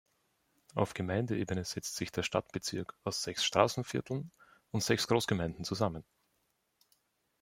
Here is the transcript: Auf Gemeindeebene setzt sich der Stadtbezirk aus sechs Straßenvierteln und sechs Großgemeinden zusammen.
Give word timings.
Auf 0.73 0.95
Gemeindeebene 0.95 1.63
setzt 1.63 1.95
sich 1.95 2.11
der 2.11 2.23
Stadtbezirk 2.23 2.95
aus 3.03 3.21
sechs 3.21 3.45
Straßenvierteln 3.45 4.31
und 4.71 4.81
sechs 4.83 5.07
Großgemeinden 5.07 5.63
zusammen. 5.63 6.03